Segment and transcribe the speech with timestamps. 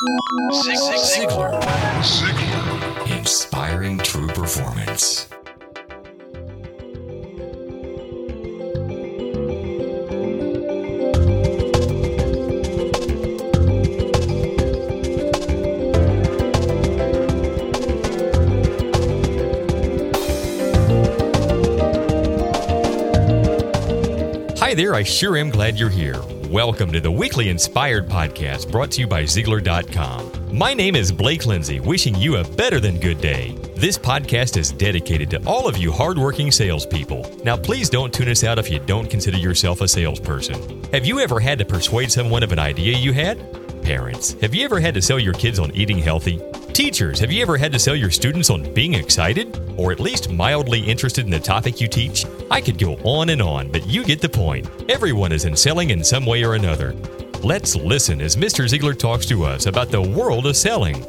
[0.00, 1.60] Ziglar.
[1.60, 1.60] Ziglar.
[3.18, 5.28] Inspiring true performance.
[24.60, 26.22] Hi there, I sure am glad you're here.
[26.50, 30.58] Welcome to the weekly Inspired Podcast brought to you by Ziglar.com.
[30.58, 33.56] My name is Blake Lindsay, wishing you a better than good day.
[33.76, 37.32] This podcast is dedicated to all of you hardworking salespeople.
[37.44, 40.82] Now, please don't tune us out if you don't consider yourself a salesperson.
[40.92, 43.38] Have you ever had to persuade someone of an idea you had?
[43.84, 46.40] Parents, have you ever had to sell your kids on eating healthy?
[46.72, 49.58] Teachers, have you ever had to sell your students on being excited?
[49.76, 52.24] Or at least mildly interested in the topic you teach?
[52.50, 54.68] I could go on and on, but you get the point.
[54.88, 56.94] Everyone is in selling in some way or another.
[57.42, 58.66] Let's listen as Mr.
[58.66, 61.04] Ziglar talks to us about the world of selling.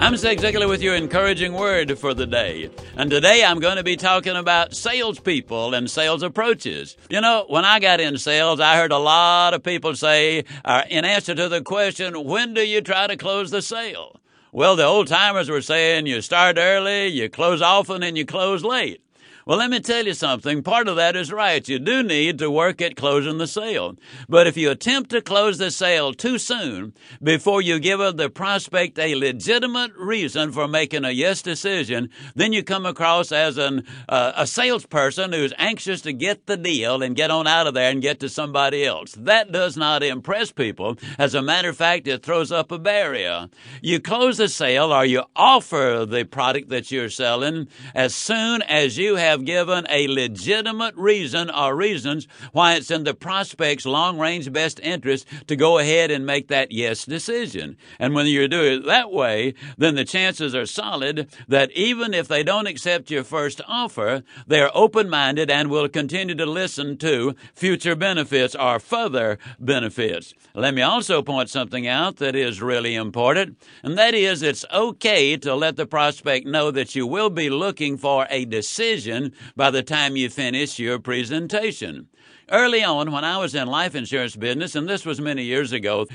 [0.00, 2.70] I'm Zig Ziglar with your encouraging word for the day.
[2.96, 6.96] And today I'm going to be talking about salespeople and sales approaches.
[7.10, 10.82] You know, when I got in sales, I heard a lot of people say, uh,
[10.88, 14.20] in answer to the question, when do you try to close the sale?
[14.54, 18.62] Well, the old timers were saying you start early, you close often, and you close
[18.62, 19.02] late.
[19.46, 20.62] Well, let me tell you something.
[20.62, 21.68] Part of that is right.
[21.68, 23.94] You do need to work at closing the sale.
[24.26, 28.98] But if you attempt to close the sale too soon, before you give the prospect
[28.98, 34.32] a legitimate reason for making a yes decision, then you come across as an, uh,
[34.34, 38.00] a salesperson who's anxious to get the deal and get on out of there and
[38.00, 39.12] get to somebody else.
[39.12, 40.96] That does not impress people.
[41.18, 43.50] As a matter of fact, it throws up a barrier.
[43.82, 48.96] You close the sale or you offer the product that you're selling as soon as
[48.96, 54.16] you have have given a legitimate reason or reasons why it's in the prospect's long
[54.16, 57.76] range best interest to go ahead and make that yes decision.
[57.98, 62.28] And when you do it that way, then the chances are solid that even if
[62.28, 67.34] they don't accept your first offer, they're open minded and will continue to listen to
[67.54, 70.32] future benefits or further benefits.
[70.54, 75.36] Let me also point something out that is really important, and that is it's okay
[75.38, 79.23] to let the prospect know that you will be looking for a decision
[79.56, 82.08] by the time you finish your presentation.
[82.50, 86.06] Early on, when I was in life insurance business, and this was many years ago,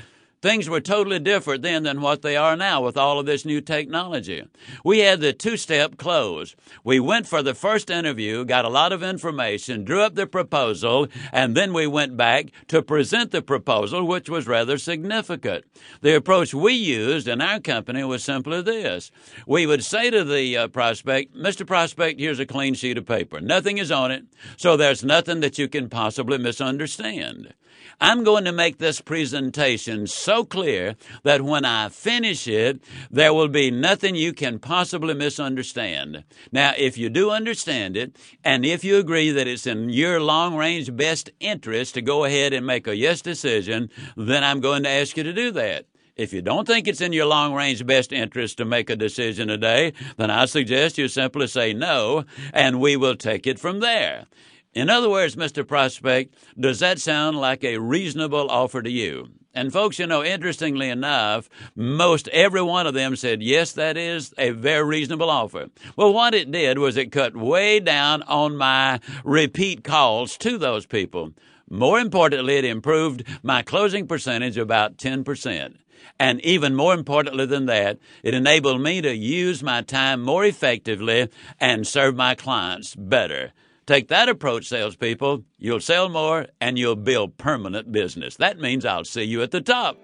[0.42, 3.60] Things were totally different then than what they are now with all of this new
[3.60, 4.42] technology.
[4.82, 6.56] We had the two step close.
[6.82, 11.08] We went for the first interview, got a lot of information, drew up the proposal,
[11.30, 15.66] and then we went back to present the proposal, which was rather significant.
[16.00, 19.10] The approach we used in our company was simply this.
[19.46, 21.66] We would say to the uh, prospect, Mr.
[21.66, 23.42] Prospect, here's a clean sheet of paper.
[23.42, 24.24] Nothing is on it,
[24.56, 27.52] so there's nothing that you can possibly misunderstand.
[28.00, 32.80] I'm going to make this presentation so clear that when I finish it,
[33.10, 36.24] there will be nothing you can possibly misunderstand.
[36.52, 40.56] Now, if you do understand it, and if you agree that it's in your long
[40.56, 44.88] range best interest to go ahead and make a yes decision, then I'm going to
[44.88, 45.86] ask you to do that.
[46.16, 49.48] If you don't think it's in your long range best interest to make a decision
[49.48, 54.26] today, then I suggest you simply say no, and we will take it from there.
[54.72, 55.66] In other words, Mr.
[55.66, 59.30] Prospect, does that sound like a reasonable offer to you?
[59.52, 64.32] And folks, you know, interestingly enough, most every one of them said, yes, that is
[64.38, 65.70] a very reasonable offer.
[65.96, 70.86] Well, what it did was it cut way down on my repeat calls to those
[70.86, 71.32] people.
[71.68, 75.78] More importantly, it improved my closing percentage about 10%.
[76.20, 81.28] And even more importantly than that, it enabled me to use my time more effectively
[81.58, 83.52] and serve my clients better.
[83.86, 85.44] Take that approach, salespeople.
[85.58, 88.36] You'll sell more and you'll build permanent business.
[88.36, 89.98] That means I'll see you at the top.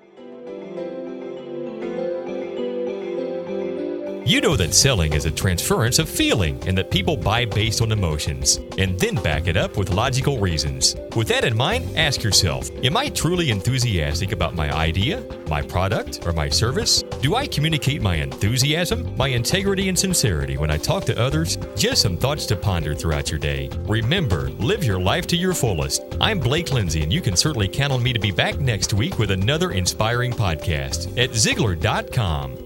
[4.26, 7.92] You know that selling is a transference of feeling and that people buy based on
[7.92, 10.96] emotions and then back it up with logical reasons.
[11.14, 16.26] With that in mind, ask yourself Am I truly enthusiastic about my idea, my product,
[16.26, 17.04] or my service?
[17.22, 21.56] Do I communicate my enthusiasm, my integrity, and sincerity when I talk to others?
[21.76, 23.70] Just some thoughts to ponder throughout your day.
[23.82, 26.02] Remember, live your life to your fullest.
[26.20, 29.20] I'm Blake Lindsay, and you can certainly count on me to be back next week
[29.20, 32.65] with another inspiring podcast at Ziglar.com.